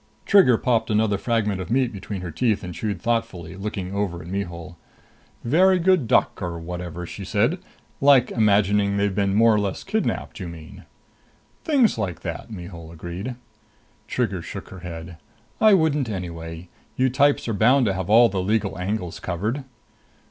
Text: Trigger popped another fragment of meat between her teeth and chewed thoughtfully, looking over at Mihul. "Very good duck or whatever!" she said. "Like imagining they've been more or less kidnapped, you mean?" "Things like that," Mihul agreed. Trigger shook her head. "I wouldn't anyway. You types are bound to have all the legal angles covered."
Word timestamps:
Trigger 0.25 0.57
popped 0.57 0.89
another 0.89 1.19
fragment 1.19 1.61
of 1.61 1.69
meat 1.69 1.93
between 1.93 2.21
her 2.21 2.31
teeth 2.31 2.63
and 2.63 2.73
chewed 2.73 2.99
thoughtfully, 2.99 3.55
looking 3.55 3.93
over 3.93 4.23
at 4.23 4.27
Mihul. 4.27 4.75
"Very 5.43 5.77
good 5.77 6.07
duck 6.07 6.41
or 6.41 6.57
whatever!" 6.57 7.05
she 7.05 7.23
said. 7.23 7.59
"Like 8.01 8.31
imagining 8.31 8.97
they've 8.97 9.13
been 9.13 9.35
more 9.35 9.53
or 9.53 9.59
less 9.59 9.83
kidnapped, 9.83 10.39
you 10.39 10.47
mean?" 10.47 10.85
"Things 11.63 11.99
like 11.99 12.21
that," 12.21 12.49
Mihul 12.49 12.91
agreed. 12.91 13.35
Trigger 14.07 14.41
shook 14.41 14.69
her 14.69 14.79
head. 14.79 15.17
"I 15.61 15.75
wouldn't 15.75 16.09
anyway. 16.09 16.67
You 16.95 17.11
types 17.11 17.47
are 17.47 17.53
bound 17.53 17.85
to 17.85 17.93
have 17.93 18.09
all 18.09 18.27
the 18.27 18.41
legal 18.41 18.79
angles 18.79 19.19
covered." 19.19 19.63